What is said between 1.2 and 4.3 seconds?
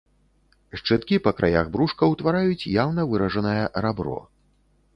па краях брушка ўтвараюць яўна выражанае рабро.